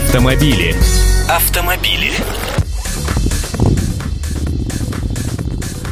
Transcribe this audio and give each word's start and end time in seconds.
Автомобили. 0.00 0.74
Автомобили. 1.28 2.10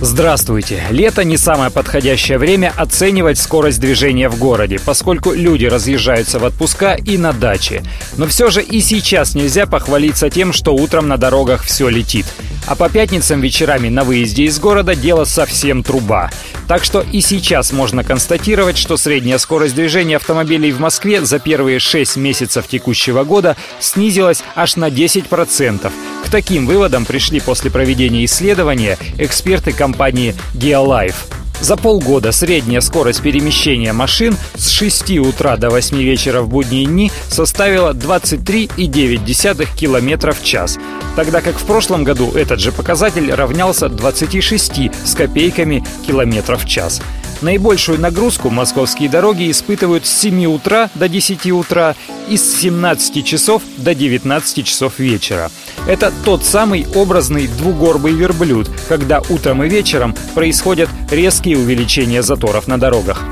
Здравствуйте! 0.00 0.84
Лето 0.90 1.24
не 1.24 1.36
самое 1.36 1.72
подходящее 1.72 2.38
время 2.38 2.72
оценивать 2.76 3.36
скорость 3.36 3.80
движения 3.80 4.28
в 4.28 4.38
городе, 4.38 4.78
поскольку 4.78 5.32
люди 5.32 5.66
разъезжаются 5.66 6.38
в 6.38 6.44
отпуска 6.44 6.94
и 6.94 7.18
на 7.18 7.32
даче. 7.32 7.82
Но 8.16 8.28
все 8.28 8.48
же 8.50 8.62
и 8.62 8.80
сейчас 8.80 9.34
нельзя 9.34 9.66
похвалиться 9.66 10.30
тем, 10.30 10.52
что 10.52 10.72
утром 10.72 11.08
на 11.08 11.16
дорогах 11.16 11.64
все 11.64 11.88
летит. 11.88 12.26
А 12.68 12.76
по 12.76 12.88
пятницам 12.88 13.40
вечерами 13.40 13.88
на 13.88 14.04
выезде 14.04 14.44
из 14.44 14.60
города 14.60 14.94
дело 14.94 15.24
совсем 15.24 15.82
труба. 15.82 16.30
Так 16.68 16.84
что 16.84 17.00
и 17.00 17.20
сейчас 17.20 17.72
можно 17.72 18.04
констатировать, 18.04 18.78
что 18.78 18.96
средняя 18.96 19.38
скорость 19.38 19.74
движения 19.74 20.16
автомобилей 20.16 20.70
в 20.70 20.78
Москве 20.78 21.24
за 21.24 21.40
первые 21.40 21.80
6 21.80 22.16
месяцев 22.16 22.68
текущего 22.68 23.24
года 23.24 23.56
снизилась 23.80 24.44
аж 24.54 24.76
на 24.76 24.90
10%. 24.90 25.90
К 26.24 26.30
таким 26.30 26.66
выводам 26.66 27.04
пришли 27.04 27.40
после 27.40 27.70
проведения 27.70 28.24
исследования 28.24 28.98
эксперты 29.18 29.72
компании 29.72 30.34
Geolife. 30.54 31.14
За 31.60 31.76
полгода 31.76 32.30
средняя 32.30 32.80
скорость 32.80 33.20
перемещения 33.20 33.92
машин 33.92 34.36
с 34.54 34.70
6 34.70 35.18
утра 35.18 35.56
до 35.56 35.70
8 35.70 35.96
вечера 35.96 36.40
в 36.42 36.48
будние 36.48 36.86
дни 36.86 37.10
составила 37.28 37.92
23,9 37.92 39.68
км 39.76 40.32
в 40.32 40.44
час, 40.44 40.78
тогда 41.16 41.40
как 41.40 41.56
в 41.56 41.64
прошлом 41.64 42.04
году 42.04 42.30
этот 42.32 42.60
же 42.60 42.70
показатель 42.70 43.32
равнялся 43.32 43.88
26 43.88 44.90
с 45.04 45.14
копейками 45.14 45.84
километров 46.06 46.64
в 46.64 46.68
час. 46.68 47.02
Наибольшую 47.40 48.00
нагрузку 48.00 48.50
московские 48.50 49.08
дороги 49.08 49.50
испытывают 49.50 50.06
с 50.06 50.10
7 50.10 50.46
утра 50.46 50.90
до 50.94 51.08
10 51.08 51.46
утра 51.52 51.94
и 52.28 52.36
с 52.36 52.60
17 52.60 53.24
часов 53.24 53.62
до 53.76 53.94
19 53.94 54.66
часов 54.66 54.98
вечера. 54.98 55.50
Это 55.86 56.12
тот 56.24 56.44
самый 56.44 56.86
образный 56.96 57.46
двугорбый 57.46 58.12
верблюд, 58.12 58.68
когда 58.88 59.22
утром 59.28 59.62
и 59.62 59.68
вечером 59.68 60.16
происходят 60.34 60.88
резкие 61.10 61.58
увеличения 61.58 62.22
заторов 62.22 62.66
на 62.66 62.78
дорогах. 62.78 63.22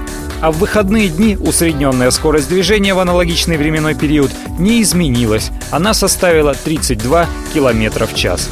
А 0.41 0.53
в 0.53 0.59
выходные 0.59 1.09
дни 1.09 1.37
усредненная 1.37 2.11
скорость 2.13 2.49
движения 2.49 2.95
в 2.95 3.01
аналогичный 3.01 3.57
временной 3.57 3.95
период 3.95 4.31
не 4.59 4.83
изменилась. 4.83 5.51
Она 5.71 5.95
составила 5.95 6.55
32 6.55 7.27
км 7.55 8.07
в 8.07 8.15
час. 8.15 8.49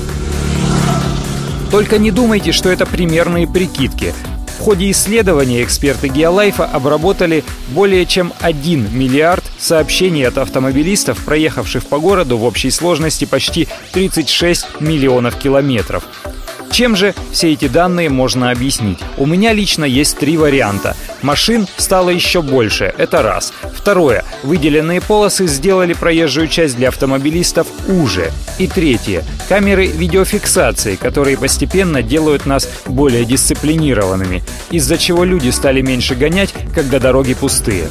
Только 1.71 1.99
не 1.99 2.11
думайте, 2.11 2.53
что 2.53 2.71
это 2.71 2.87
примерные 2.87 3.47
прикидки. 3.47 4.15
Ходе 4.65 4.91
исследования 4.93 5.63
эксперты 5.63 6.09
Геолайфа 6.09 6.65
обработали 6.65 7.45
более 7.69 8.07
чем 8.07 8.33
1 8.41 8.97
миллиард 8.99 9.45
сообщений 9.59 10.27
от 10.27 10.39
автомобилистов, 10.39 11.23
проехавших 11.23 11.85
по 11.85 11.99
городу 11.99 12.39
в 12.39 12.45
общей 12.45 12.71
сложности 12.71 13.27
почти 13.27 13.69
36 13.93 14.81
миллионов 14.81 15.37
километров. 15.37 16.05
Чем 16.75 16.97
же 16.97 17.15
все 17.31 17.53
эти 17.53 17.69
данные 17.69 18.09
можно 18.09 18.51
объяснить? 18.51 18.99
У 19.17 19.27
меня 19.27 19.53
лично 19.53 19.85
есть 19.85 20.19
три 20.19 20.37
варианта. 20.37 20.97
Машин 21.23 21.69
стало 21.77 22.11
еще 22.11 22.43
больше, 22.43 22.93
это 22.99 23.23
раз. 23.23 23.53
Второе. 23.73 24.25
Выделенные 24.43 25.01
полосы 25.01 25.47
сделали 25.47 25.93
проезжую 25.93 26.49
часть 26.49 26.75
для 26.75 26.89
автомобилистов 26.89 27.69
уже. 27.87 28.33
И 28.59 28.67
третье. 28.67 29.23
Камеры 29.49 29.87
видеофиксации, 29.87 30.97
которые 30.97 31.39
постепенно 31.39 32.03
делают 32.03 32.45
нас 32.45 32.69
более 32.87 33.25
дисциплинированными, 33.25 34.43
из-за 34.73 34.99
чего 34.99 35.23
люди 35.23 35.51
стали 35.51 35.81
меньше 35.81 36.17
гонять, 36.17 36.53
когда 36.75 36.99
дороги 36.99 37.35
пустые. 37.35 37.85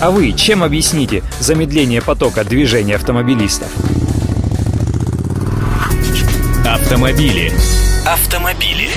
А 0.00 0.10
вы 0.10 0.32
чем 0.32 0.62
объясните 0.62 1.22
замедление 1.40 2.00
потока 2.00 2.42
движения 2.42 2.96
автомобилистов? 2.96 3.68
Автомобили. 6.92 7.50
Автомобили. 8.04 8.90